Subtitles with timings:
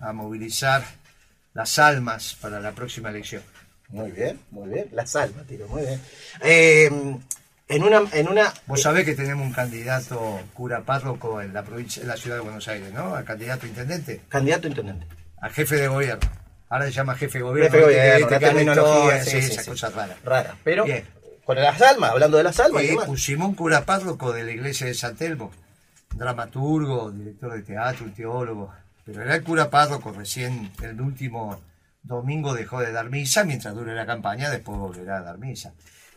[0.00, 0.84] a movilizar
[1.54, 3.42] las almas para la próxima elección.
[3.88, 4.88] Muy bien, muy bien.
[4.92, 6.00] Las almas, tiro, muy bien.
[6.42, 6.90] Eh,
[7.68, 8.52] en una, en una.
[8.66, 12.42] Vos sabés que tenemos un candidato cura párroco en la provincia, en la ciudad de
[12.42, 13.14] Buenos Aires, ¿no?
[13.14, 15.06] A candidato intendente, Candidato intendente.
[15.40, 16.28] a jefe de gobierno.
[16.68, 17.70] Ahora se llama jefe de gobierno.
[17.72, 19.70] Jefe de gobierno, Que- la terminología, sí, sí, sí, esa sí.
[19.70, 20.16] cosa rara.
[20.24, 20.56] Rara.
[20.62, 21.04] Pero Bien.
[21.44, 23.06] con las almas, hablando de las almas y Y demás.
[23.06, 25.50] pusimos un cura párroco de la iglesia de San Telmo,
[26.14, 28.72] dramaturgo, director de teatro, un teólogo.
[29.10, 31.60] Pero era el cura párroco, recién el último
[32.02, 35.72] domingo dejó de dar misa, mientras dure la campaña, después volverá a dar misa.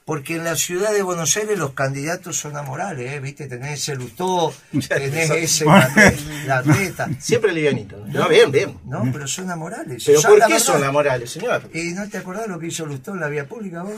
[0.05, 3.19] Porque en la ciudad de Buenos Aires los candidatos son amorales, ¿eh?
[3.19, 3.47] ¿viste?
[3.47, 4.53] Tenés ese Lutó,
[4.89, 7.09] tenés ese la reta.
[7.19, 7.97] Siempre livianito.
[8.05, 8.27] ¿no?
[8.27, 8.77] Bien, bien.
[8.85, 10.03] No, pero son amorales.
[10.05, 11.69] Pero ¿por qué son amorales, señor?
[11.73, 13.95] ¿Y no te acordás lo que hizo Lutó en la vía pública vos?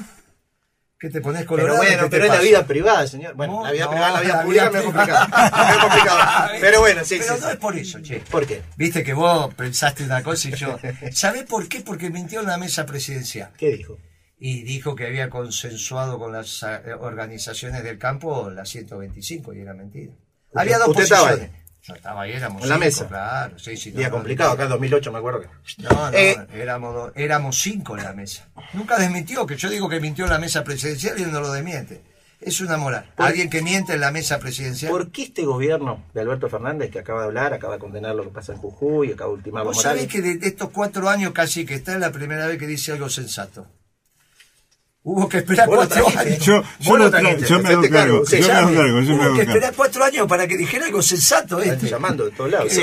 [0.97, 1.77] ¿Qué te pones Pero colorado?
[1.77, 3.33] bueno, ¿Qué te pero es la vida privada, señor.
[3.35, 5.27] Bueno, No, la vida no, privada, la vida la pública vida me es privada.
[5.27, 5.65] complicado.
[5.67, 6.49] Me es complicado.
[6.61, 7.41] Pero bueno, sí, Pero sí.
[7.41, 8.19] no es por eso, che.
[8.21, 8.61] ¿Por qué?
[8.77, 10.79] Viste que vos pensaste una cosa y yo.
[11.11, 11.81] ¿Sabés por qué?
[11.81, 13.51] Porque mintió en la mesa presidencial.
[13.57, 13.97] ¿Qué dijo?
[14.39, 19.73] Y dijo que había consensuado con las eh, organizaciones del campo la 125 y era
[19.73, 20.13] mentira.
[20.53, 21.49] Había dos posiciones.
[21.87, 23.07] Yo estaba ahí, éramos En la cinco, mesa.
[23.07, 23.59] claro.
[23.59, 25.47] Sí, sí, Día no, complicado, acá en 2008 me acuerdo que.
[25.83, 28.47] No, no, Eh, éramos, éramos cinco en la mesa.
[28.73, 31.51] Nunca desmintió, que yo digo que mintió en la mesa presidencial y él no lo
[31.51, 32.01] desmiente.
[32.41, 33.09] Es una moral.
[33.15, 34.91] Por- Alguien que miente en la mesa presidencial.
[34.91, 38.23] ¿Por qué este gobierno de Alberto Fernández, que acaba de hablar, acaba de condenar lo
[38.23, 41.31] que pasa en Jujuy, acaba de ultimar Vos sabés que de, de estos cuatro años
[41.33, 43.67] casi que está es la primera vez que dice algo sensato.
[45.07, 46.39] Hubo que esperar lo cuatro años.
[46.39, 49.01] Yo, yo, Vos lo lo tra- trajiste, yo me hago cargo, yo me hago cargo,
[49.01, 49.51] yo me Hubo hago que cargo.
[49.51, 51.89] esperar cuatro años para que dijera algo sensato Están este.
[51.89, 52.73] llamando de todos lados.
[52.73, 52.81] Sí.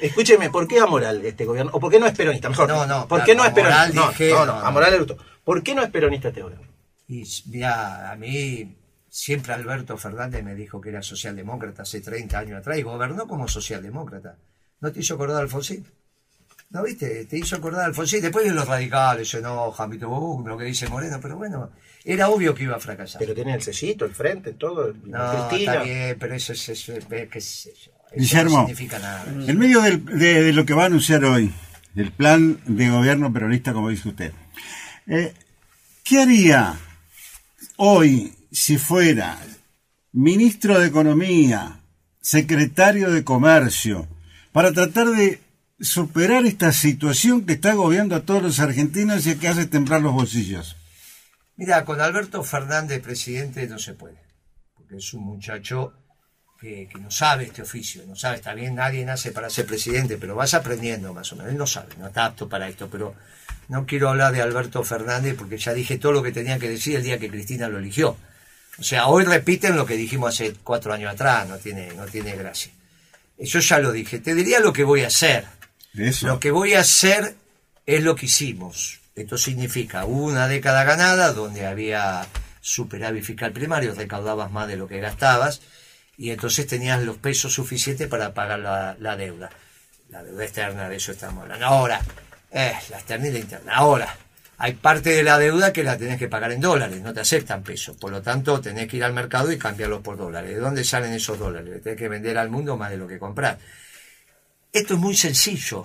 [0.00, 1.70] Escúcheme, ¿por qué amoral este gobierno?
[1.74, 2.48] ¿O por qué no es peronista?
[2.48, 2.66] Mejor.
[2.68, 3.88] No, no, ¿Por claro, qué no es peronista?
[3.92, 5.18] No, dije, no, no, no, amoral es gusto.
[5.44, 6.66] ¿Por qué no es peronista este gobierno?
[7.08, 8.76] Y mira, a mí
[9.10, 13.46] siempre Alberto Fernández me dijo que era socialdemócrata hace 30 años atrás y gobernó como
[13.48, 14.36] socialdemócrata.
[14.80, 15.86] ¿No te hizo acordar Alfonsín?
[16.70, 17.24] ¿No viste?
[17.24, 18.22] Te hizo acordar Alfonsín.
[18.22, 20.06] Después de los radicales se enojan, ¿viste?
[20.06, 21.70] Uh, lo que dice Moreno, pero bueno,
[22.04, 23.18] era obvio que iba a fracasar.
[23.18, 24.92] Pero tiene el sellito, el frente, todo.
[25.04, 25.72] no, Cristina.
[25.72, 27.90] está bien, pero eso es, eso es- qué sé yo.
[28.12, 28.56] Eso Guillermo.
[28.58, 29.24] no significa nada.
[29.26, 31.52] En medio del- de, de lo que va a anunciar hoy,
[31.96, 34.32] el plan de gobierno peronista, como dice usted,
[35.08, 35.34] eh,
[36.04, 36.78] ¿qué haría
[37.76, 39.38] hoy si fuera
[40.12, 41.80] ministro de Economía,
[42.20, 44.06] secretario de Comercio,
[44.52, 45.40] para tratar de
[45.80, 50.12] superar esta situación que está agobiando a todos los argentinos y que hace temblar los
[50.12, 50.76] bolsillos?
[51.56, 54.22] Mira, con Alberto Fernández presidente no se puede,
[54.74, 55.92] porque es un muchacho
[56.58, 60.16] que, que no sabe este oficio, no sabe, está bien, nadie nace para ser presidente,
[60.18, 63.14] pero vas aprendiendo más o menos, él no sabe, no está apto para esto, pero
[63.68, 66.96] no quiero hablar de Alberto Fernández porque ya dije todo lo que tenía que decir
[66.96, 68.16] el día que Cristina lo eligió.
[68.78, 72.34] O sea, hoy repiten lo que dijimos hace cuatro años atrás, no tiene, no tiene
[72.34, 72.72] gracia.
[73.38, 75.44] Yo ya lo dije, te diría lo que voy a hacer.
[75.92, 77.34] Lo que voy a hacer
[77.86, 79.00] es lo que hicimos.
[79.16, 82.26] Esto significa una década ganada donde había
[82.60, 85.60] superávit fiscal primario, recaudabas más de lo que gastabas
[86.16, 89.50] y entonces tenías los pesos suficientes para pagar la, la deuda.
[90.10, 91.66] La deuda externa, de eso estamos hablando.
[91.66, 92.00] Ahora,
[92.50, 93.72] eh, la externa y la interna.
[93.74, 94.16] Ahora,
[94.58, 97.62] hay parte de la deuda que la tenés que pagar en dólares, no te aceptan
[97.62, 97.96] pesos.
[97.96, 100.50] Por lo tanto, tenés que ir al mercado y cambiarlos por dólares.
[100.50, 101.68] ¿De dónde salen esos dólares?
[101.68, 103.58] Le tenés que vender al mundo más de lo que comprar.
[104.72, 105.84] Esto es muy sencillo,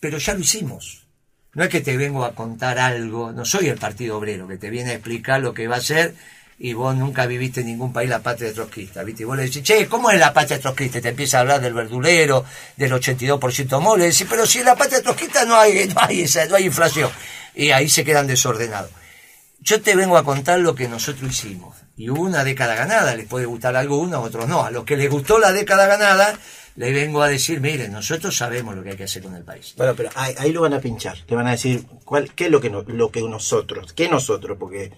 [0.00, 1.06] pero ya lo hicimos.
[1.54, 4.70] No es que te vengo a contar algo, no soy el Partido Obrero que te
[4.70, 6.14] viene a explicar lo que va a hacer
[6.58, 9.22] y vos nunca viviste en ningún país la patria trotskista, ¿viste?
[9.22, 10.98] Y vos le decís, che, ¿cómo es la patria trotskista?
[10.98, 12.44] Y te empieza a hablar del verdulero,
[12.76, 16.22] del 82% mole, y decís, pero si en la patria trotskista no hay, no hay,
[16.22, 17.10] esa, no hay inflación.
[17.54, 18.90] Y ahí se quedan desordenados.
[19.60, 21.76] Yo te vengo a contar lo que nosotros hicimos.
[21.96, 24.64] Y hubo una década ganada, les puede gustar a algunos, a otros no.
[24.64, 26.38] A los que les gustó la década ganada,
[26.76, 29.74] les vengo a decir, miren, nosotros sabemos lo que hay que hacer con el país.
[29.76, 31.16] Bueno, pero ahí, ahí lo van a pinchar.
[31.28, 33.92] Le van a decir, ¿cuál, ¿qué es lo que, no- lo que nosotros?
[33.94, 34.56] ¿Qué nosotros?
[34.60, 34.92] Porque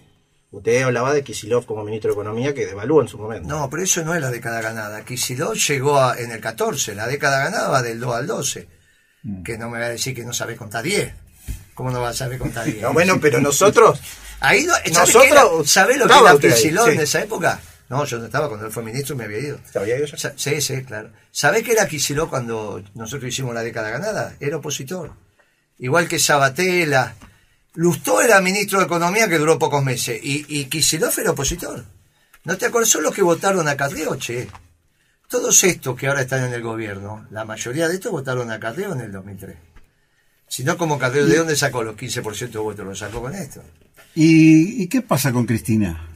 [0.51, 3.47] usted hablaba de Kisilov como ministro de Economía que devaluó en su momento.
[3.47, 5.05] No, pero eso no es la década ganada.
[5.05, 8.67] Kicillof llegó a- en el 14, la década ganada va del 2 al 12.
[9.43, 11.13] Que no me va a decir que no sabe contar 10.
[11.75, 12.81] ¿Cómo no va a saber contar 10?
[12.81, 13.99] No, bueno, pero nosotros.
[14.41, 15.69] Ahí no, ¿sabés Nosotros-?
[15.69, 16.13] ¿Sabés lo que
[16.47, 16.55] era
[16.85, 16.91] sí.
[16.93, 17.59] en esa época?
[17.89, 19.59] No, yo no estaba cuando él fue ministro y me había ido.
[19.71, 20.15] ¿Sabía yo ya?
[20.17, 21.11] Sa- Sí, sí, claro.
[21.31, 24.35] ¿Sabés qué era Kicillof cuando nosotros hicimos la década ganada?
[24.39, 25.11] Era opositor.
[25.79, 27.15] Igual que Sabatella.
[27.73, 30.19] Lustó era ministro de Economía que duró pocos meses.
[30.23, 31.83] Y, y Kicillof era opositor.
[32.43, 32.89] ¿No te acuerdas?
[32.89, 34.47] Son los que votaron a Carrió, che.
[35.27, 38.93] Todos estos que ahora están en el gobierno, la mayoría de estos votaron a Carrió
[38.93, 39.55] en el 2003.
[40.47, 42.85] Si no, como Carrió, ¿de dónde sacó los 15% de votos?
[42.85, 43.63] Lo sacó con esto.
[44.15, 46.08] ¿Y, y qué pasa con Cristina?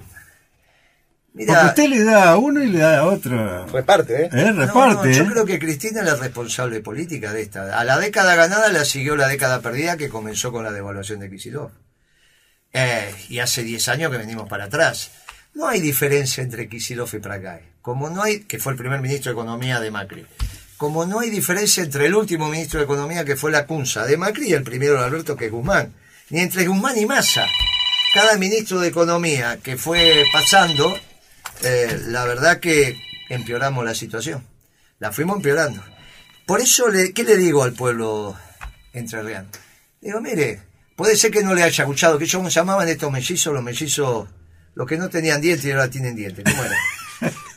[1.35, 3.65] Porque usted le da a uno y le da a otro.
[3.65, 4.30] Reparte, ¿eh?
[4.31, 5.09] Eh, reparte.
[5.09, 5.27] no, yo ¿eh?
[5.31, 7.80] creo que Cristina es la responsable política de esta.
[7.80, 11.31] A la década ganada la siguió la década perdida que comenzó con la devaluación de
[11.31, 11.71] Kicillof.
[12.71, 15.09] Eh, y hace 10 años que venimos para atrás.
[15.56, 17.62] No hay diferencia entre Kicillof y Pragay.
[17.81, 20.25] Como no hay, que fue el primer ministro de Economía de Macri.
[20.77, 24.18] Como no hay diferencia entre el último ministro de Economía que fue la Cunza de
[24.18, 25.94] Macri y el primero de Alberto que es Guzmán.
[26.30, 27.47] Ni entre Guzmán y Massa.
[28.13, 30.95] Cada ministro de Economía que fue pasando,
[31.62, 34.46] eh, la verdad que empeoramos la situación.
[35.00, 35.84] La fuimos empeorando.
[36.46, 38.36] Por eso, le, ¿qué le digo al pueblo
[38.94, 39.50] entrerriano?
[40.02, 40.62] Digo, mire,
[40.96, 44.28] puede ser que no le haya escuchado, que ellos llamaban estos mellizos, los mellizos,
[44.76, 46.44] los que no tenían dientes y ahora tienen dientes.
[46.44, 46.76] ¿Cómo era?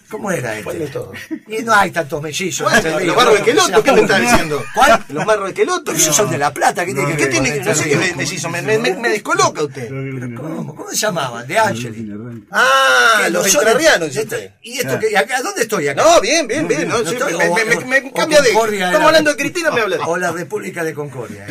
[0.08, 0.94] ¿Cómo era ¿Cuál de este?
[0.98, 1.16] todos?
[1.48, 2.70] Y no hay tantos mellizos.
[2.70, 4.64] Bueno, no los barros de no, Queloto, ¿qué me está diciendo?
[4.74, 5.04] ¿Cuál?
[5.08, 5.92] Los barros de Queloto.
[5.92, 7.56] Esos son de La Plata, ¿qué tiene que ¿Qué tiene?
[7.60, 8.18] No sé qué me Ríos?
[8.18, 9.88] deshizo, me, me, me- me descoloca usted.
[10.36, 10.74] ¿Cómo?
[10.76, 11.46] ¿Cómo se llamaban?
[11.46, 12.08] De Angeli.
[12.52, 14.16] Ah, los no son de- entrerrianos.
[14.62, 15.16] ¿Y esto qué?
[15.16, 15.42] ¿Acá?
[15.42, 16.02] ¿Dónde estoy acá?
[16.02, 16.88] No, bien, bien, bien.
[16.88, 18.50] No, No sí, estoy- me, me- me- o- me o cambia de.
[18.50, 20.02] Estamos hablando de Cristina, me habla de.
[20.06, 21.46] O la República de Concordia.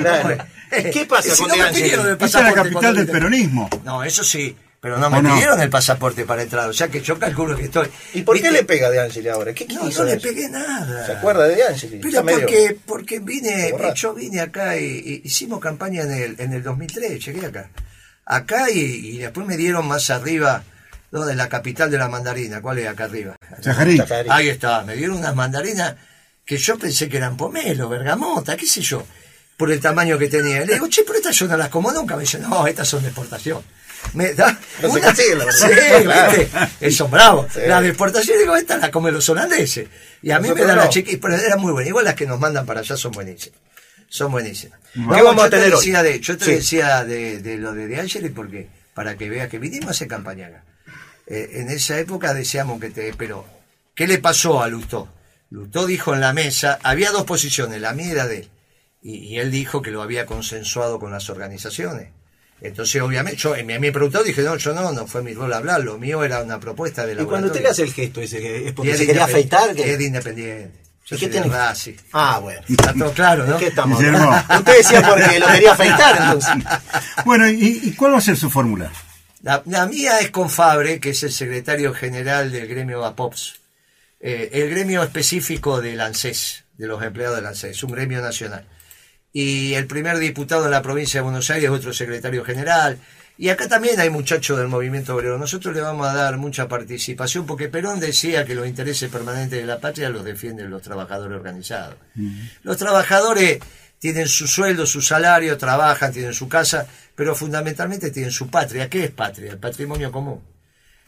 [0.70, 1.90] ¿Qué pasa Si con no De Angeli?
[1.90, 3.70] Esta es la capital del peronismo.
[3.84, 4.56] No, eso sí.
[4.86, 5.34] Pero no me ¿O no?
[5.34, 6.70] pidieron el pasaporte para entrar.
[6.70, 7.88] O sea que yo calculo que estoy.
[8.14, 9.52] ¿Y por qué le pega de Angeli ahora?
[9.52, 11.04] ¿Qué No, no le pegué nada.
[11.08, 11.98] ¿Se acuerda de Angeli?
[12.04, 14.10] Pero medio- porque, porque vine, borracho.
[14.10, 17.72] yo vine acá y, y hicimos campaña en el, en el 2003, llegué acá.
[18.28, 20.62] Acá y, y después me dieron más arriba,
[21.10, 23.36] donde la capital de la mandarina, ¿cuál es acá arriba?
[23.62, 24.00] Chajarí.
[24.30, 25.96] Ahí está, me dieron unas mandarinas
[26.46, 29.04] que yo pensé que eran pomelo, bergamota, qué sé yo,
[29.58, 30.64] por el tamaño que tenía.
[30.64, 32.16] Le digo, che, pero estas yo no las como nunca.
[32.16, 33.64] Me dice, no, estas son de exportación.
[34.14, 35.16] Me da No una- la.
[35.16, 35.28] Sí,
[36.04, 36.32] Claro.
[36.38, 36.92] ¿viste?
[36.92, 37.48] Son bravos.
[37.54, 37.60] Sí.
[37.68, 39.88] Las de exportación, digo, estas las comen los holandeses.
[40.22, 40.82] Y a mí Nosotros me dan no.
[40.84, 41.90] las chiquitas, pero eran muy buenas.
[41.90, 43.60] Igual las que nos mandan para allá son buenísimas.
[44.08, 44.80] Son buenísimas.
[44.94, 45.80] ¿Qué vamos a yo te tener hoy?
[45.80, 46.52] decía de, yo te Sí.
[46.52, 50.08] decía de, de lo de De Angeli porque, para que veas que vinimos a hacer
[50.08, 50.64] campaña acá.
[51.28, 53.14] Eh, en esa época decíamos que te...
[53.18, 53.46] Pero,
[53.96, 55.10] ¿qué le pasó a Lustó?
[55.50, 58.50] Lustó dijo en la mesa, había dos posiciones, la mía la de él.
[59.02, 62.10] Y, y él dijo que lo había consensuado con las organizaciones.
[62.62, 65.54] Entonces, obviamente, yo, a mí me preguntó, dije, no, yo no, no fue mi rol
[65.54, 68.22] hablar, lo mío era una propuesta de la Y cuando usted le hace el gesto
[68.22, 69.76] ese, que es porque se quería afeitar.
[69.76, 70.72] que- Es de independiente.
[71.06, 71.48] Yo ¿Y soy qué tiene?
[71.50, 71.94] Racing.
[72.14, 72.62] Ah, bueno.
[72.68, 73.58] Está todo claro, ¿no?
[73.58, 74.00] ¿Qué estamos?
[74.00, 76.52] Usted decía porque lo quería afeitar, entonces.
[77.26, 78.92] Bueno, ¿y, y cuál va a ser su fórmula?
[79.44, 83.60] La, la mía es con Fabre, que es el secretario general del gremio APOPS,
[84.20, 88.66] eh, el gremio específico del ANSES, de los empleados del ANSES, un gremio nacional.
[89.38, 92.98] Y el primer diputado en la provincia de Buenos Aires, otro secretario general.
[93.38, 95.38] Y acá también hay muchachos del movimiento obrero.
[95.38, 99.66] Nosotros le vamos a dar mucha participación porque Perón decía que los intereses permanentes de
[99.66, 101.96] la patria los defienden los trabajadores organizados.
[102.64, 103.60] Los trabajadores
[104.00, 108.90] tienen su sueldo, su salario, trabajan, tienen su casa, pero fundamentalmente tienen su patria.
[108.90, 109.52] ¿Qué es patria?
[109.52, 110.40] El patrimonio común.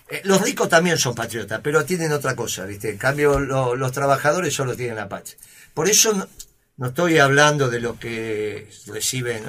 [0.09, 2.89] Eh, los ricos también son patriotas, pero tienen otra cosa, ¿viste?
[2.89, 5.37] En cambio, lo- los trabajadores solo tienen la patria.
[5.73, 6.27] Por eso
[6.77, 9.43] no, estoy hablando de lo que reciben.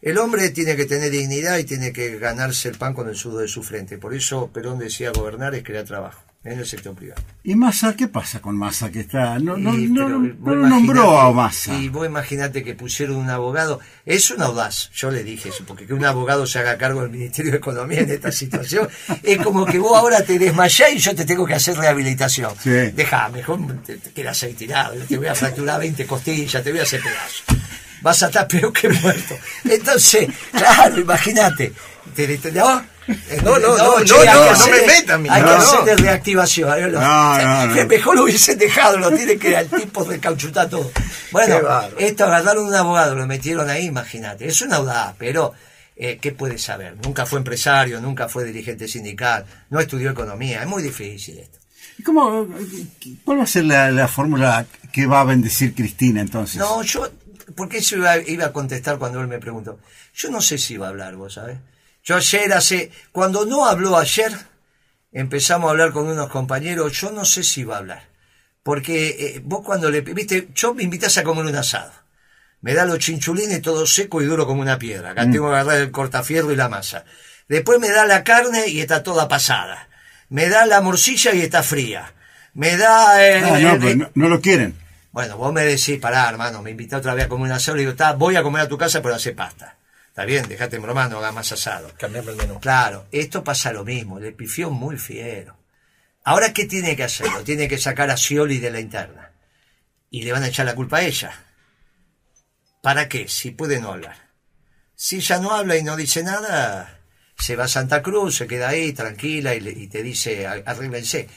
[0.00, 3.42] El hombre tiene que tener dignidad y tiene que ganarse el pan con el sudor
[3.42, 3.98] de su frente.
[3.98, 7.22] Por eso Perón decía gobernar es crear trabajo en el sector privado.
[7.44, 7.94] ¿Y Massa?
[7.94, 8.90] ¿Qué pasa con Massa?
[8.90, 9.38] Que está.
[9.38, 11.78] No, no, Y, no, no, nombró a Massa.
[11.78, 13.78] Y vos imaginate que pusieron un abogado.
[14.04, 17.10] Es un audaz, yo le dije eso, porque que un abogado se haga cargo del
[17.10, 18.88] Ministerio de Economía en esta situación
[19.22, 22.52] es como que vos ahora te desmayás y yo te tengo que hacer rehabilitación.
[22.60, 22.70] Sí.
[22.70, 24.94] Deja, mejor te, te quedas ahí tirado.
[25.08, 27.44] Te voy a fracturar 20 costillas, te voy a hacer pedazos.
[28.02, 29.34] Vas a estar peor que muerto.
[29.64, 31.72] Entonces, claro, imagínate.
[32.14, 32.84] Te- te- ¿no?
[33.44, 35.54] No, no, no, che, no, no, no hacer- me meta a mí, Hay no, que
[35.54, 35.58] no.
[35.60, 36.78] hacer de reactivación.
[36.78, 36.88] ¿eh?
[36.88, 37.00] No,
[37.38, 37.86] no, no.
[37.86, 40.90] Mejor lo hubiesen dejado, lo tiene que al tipo de cauchutar todo.
[41.32, 41.56] Bueno,
[41.98, 44.46] esto agarraron un abogado, lo metieron ahí, imagínate.
[44.46, 45.52] Es una audaz, pero
[45.96, 46.96] eh, ¿qué puede saber?
[47.02, 51.58] Nunca fue empresario, nunca fue dirigente sindical, no estudió economía, es muy difícil esto.
[51.98, 52.46] ¿Y cómo,
[53.24, 56.56] ¿Cuál va a ser la, la fórmula que va a bendecir Cristina entonces?
[56.56, 57.08] No, yo,
[57.56, 59.78] porque eso iba, iba a contestar cuando él me preguntó.
[60.14, 61.58] Yo no sé si va a hablar, vos sabés.
[62.04, 64.32] Yo ayer hace, cuando no habló ayer,
[65.12, 68.08] empezamos a hablar con unos compañeros, yo no sé si va a hablar.
[68.62, 71.92] Porque eh, vos cuando le, viste, yo me invitas a comer un asado.
[72.60, 75.10] Me da los chinchulines todo seco y duro como una piedra.
[75.10, 77.04] Acá tengo que agarrar el cortafierro y la masa.
[77.48, 79.88] Después me da la carne y está toda pasada.
[80.28, 82.14] Me da la morcilla y está fría.
[82.54, 83.26] Me da...
[83.26, 84.76] eh, Ah, no, eh, pero no, no lo quieren.
[85.12, 87.76] Bueno, vos me decís, pará, hermano, me invité otra vez a comer un asado.
[87.76, 89.76] Le digo, está, voy a comer a tu casa, pero hace pasta.
[90.08, 91.90] Está bien, dejate en broma, no hagas más asado.
[91.98, 92.60] Cambiame el menú.
[92.60, 95.56] Claro, esto pasa lo mismo, le pifió muy fiero.
[96.24, 97.26] Ahora, ¿qué tiene que hacer?
[97.32, 99.32] Lo tiene que sacar a Scioli de la interna.
[100.10, 101.32] Y le van a echar la culpa a ella.
[102.82, 103.28] ¿Para qué?
[103.28, 104.16] Si puede no hablar.
[104.94, 107.00] Si ella no habla y no dice nada,
[107.38, 110.62] se va a Santa Cruz, se queda ahí tranquila y, le- y te dice, "Ar-
[110.66, 111.28] arréglense.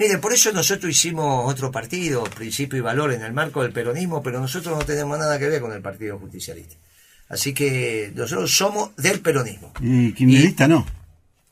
[0.00, 4.22] Mire, por eso nosotros hicimos otro partido, Principio y Valor, en el marco del peronismo,
[4.22, 6.74] pero nosotros no tenemos nada que ver con el Partido Justicialista.
[7.28, 9.74] Así que nosotros somos del peronismo.
[9.78, 10.86] Y kirchnerista no.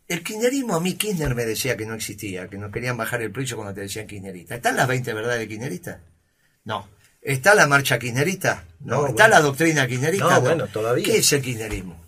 [0.08, 3.30] El kirchnerismo, a mí Kirchner me decía que no existía, que no querían bajar el
[3.30, 4.54] precio cuando te decían kirchnerista.
[4.54, 6.00] ¿Están las 20 verdades de kirchnerista?
[6.64, 6.88] No.
[7.20, 8.64] ¿Está la marcha kirchnerista?
[8.80, 9.02] No.
[9.02, 9.34] No, ¿Está bueno.
[9.34, 10.36] la doctrina kirchnerista?
[10.36, 11.04] No, bueno, todavía.
[11.04, 12.00] ¿Qué es el kirchnerismo?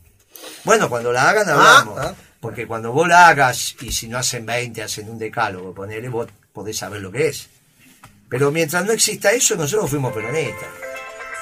[0.65, 1.99] Bueno, cuando la hagan hablamos.
[1.99, 2.15] ah.
[2.41, 6.29] Porque cuando vos la hagas, y si no hacen 20, hacen un decálogo, ponele, vos
[6.53, 7.49] podés saber lo que es.
[8.29, 10.69] Pero mientras no exista eso, nosotros fuimos peronistas.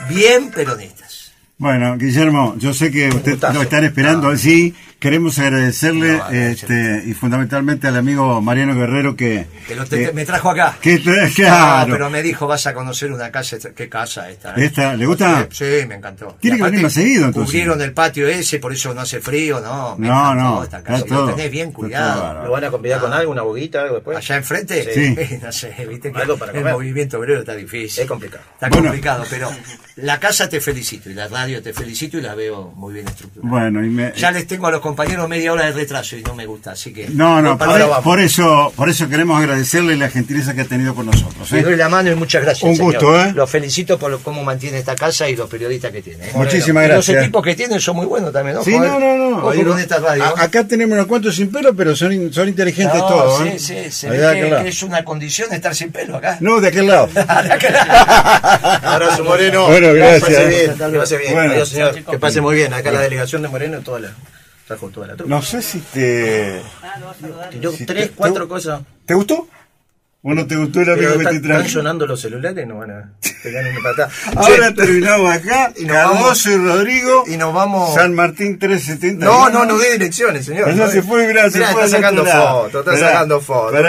[0.08, 1.32] Bien peronistas.
[1.58, 4.36] Bueno, Guillermo, yo sé que usted lo están esperando.
[4.36, 9.46] Sí, queremos agradecerle No, este, y fundamentalmente al amigo Mariano Guerrero que...
[9.66, 10.76] Que lo te- eh, me trajo acá.
[10.80, 11.92] que tra- No, claro.
[11.92, 13.56] pero me dijo, vas a conocer una casa.
[13.76, 14.50] ¿Qué casa esta?
[14.54, 14.64] eh?
[14.64, 14.94] ¿Esta?
[14.96, 15.46] ¿Le gusta?
[15.50, 16.36] Sí, me encantó.
[16.40, 17.50] Tiene Y que venir más seguido, entonces.
[17.52, 19.96] Cubrieron el patio ese, por eso no hace frío, ¿no?
[19.98, 20.98] Me No, no, Esta casa.
[21.04, 22.44] está Lo tenés bien todo cuidado.
[22.44, 24.16] ¿Lo van a convidar con algo, una boguita, algo después?
[24.18, 25.38] Allá enfrente, Sí.
[25.42, 26.72] no sé, viste que Algo para el comer.
[26.74, 28.02] movimiento obrero está difícil.
[28.02, 28.42] Es complicado.
[28.54, 28.84] Está Bueno.
[28.88, 29.50] complicado, pero
[29.96, 33.48] la casa te felicito y la radio te felicito y la veo muy bien estructurada.
[33.50, 34.12] Bueno, y me...
[34.16, 36.92] Ya les tengo a los compañeros media hora de retraso y no me gusta, así
[36.92, 37.08] que...
[37.08, 37.98] No, no, por, vamos.
[38.02, 41.50] por eso, por eso queremos agradecerle la gentileza que ha tenido con nosotros.
[41.52, 41.62] Le ¿eh?
[41.62, 42.62] doy la mano y muchas gracias.
[42.68, 42.92] Un señor.
[42.94, 43.32] gusto, ¿eh?
[43.34, 46.24] Los felicito por lo- cómo mantiene esta casa y los periodistas que tiene.
[46.28, 46.32] ¿eh?
[46.34, 47.14] Muchísimas Y gracias.
[47.16, 48.64] Los equipos que tienen son muy buenos también, ¿no?
[48.64, 49.38] Sí, no, no, no.
[49.38, 50.24] Ojo Ahí con no- esta radio.
[50.24, 53.38] a- acá tenemos unos cuantos sin pelo, pero son, in- son inteligentes No, todos.
[53.42, 53.58] sí, ¿eh?
[53.58, 56.38] sí, se ve que, es una condición estar sin pelo acá.
[56.40, 57.08] No, de aquel lado.
[58.82, 59.66] Abrazo, Moreno.
[59.66, 60.24] Bueno, gracias.
[60.28, 61.34] Que pase bien, que pase bien.
[61.34, 61.52] Bueno.
[61.52, 61.94] Adiós, señor.
[62.04, 62.72] Que pase muy bien.
[62.72, 64.08] Acá la delegación de Moreno, toda la,
[64.68, 65.28] trajo toda la trupa.
[65.34, 66.62] No sé si te...
[67.50, 68.82] Tiró si tres, te- cuatro te- cosas.
[69.06, 69.48] ¿Te gustó?
[70.30, 71.68] ¿O no te gustó el amigo que están, te están trajo?
[71.70, 73.10] sonando los celulares, no van a
[73.42, 74.10] pegar una patada.
[74.36, 75.72] Ahora Che, terminamos acá.
[75.78, 77.24] Y nos vamos- y Rodrigo.
[77.26, 77.94] y nos vamos.
[77.94, 79.24] San Martín 370.
[79.24, 80.74] No, no, no dé direcciones, señor.
[80.74, 83.82] No se fue, mirá, se Mirá, fue está sacando fotos, está sacando fotos.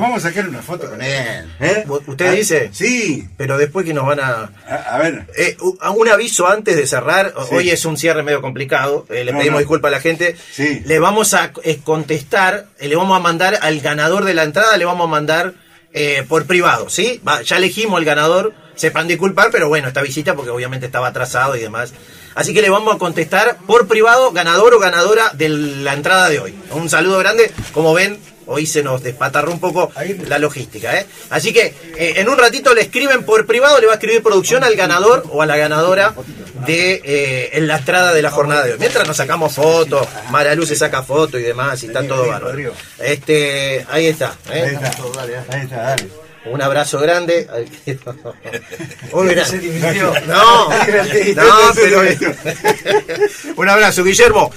[0.00, 1.44] vamos a sacar una foto con él.
[1.60, 1.84] ¿eh?
[2.06, 2.70] ¿Usted Ah, dice?
[2.72, 3.28] Sí.
[3.36, 4.50] Pero después que nos van a.
[4.68, 5.26] A, a ver.
[5.36, 7.32] Eh, un aviso antes de cerrar.
[7.48, 7.54] Sí.
[7.54, 9.06] Hoy es un cierre medio complicado.
[9.10, 9.58] eh, le No, pedimos no.
[9.60, 10.34] disculpas a la gente.
[10.52, 10.82] Sí.
[10.84, 11.52] Le vamos a
[11.84, 12.66] contestar.
[12.80, 14.76] le vamos a mandar al ganador de la entrada.
[14.76, 15.19] Le vamos a mandar
[15.92, 16.88] eh, por privado.
[16.88, 17.20] ¿sí?
[17.44, 18.54] Ya elegimos al ganador.
[18.74, 21.92] Sepan disculpar, pero bueno, esta visita porque obviamente estaba atrasado y demás.
[22.34, 26.38] Así que le vamos a contestar por privado, ganador o ganadora de la entrada de
[26.38, 26.54] hoy.
[26.70, 27.50] Un saludo grande.
[27.72, 29.92] Como ven, hoy se nos despatarró un poco
[30.26, 30.98] la logística.
[30.98, 31.06] ¿eh?
[31.30, 34.64] Así que eh, en un ratito le escriben por privado, le va a escribir producción
[34.64, 36.14] al ganador o a la ganadora
[36.66, 38.78] de eh, en la entrada de la jornada de hoy.
[38.78, 42.72] Mientras nos sacamos fotos, Mara Luz se saca fotos y demás, y está todo bárbaro.
[42.98, 44.34] Este, ahí está.
[44.52, 44.62] ¿eh?
[44.62, 44.90] Ahí está.
[45.50, 46.30] Ahí está, dale.
[46.46, 47.46] Un abrazo grande.
[50.26, 50.68] No,
[51.36, 52.00] no, pero
[53.56, 54.50] un abrazo, Guillermo.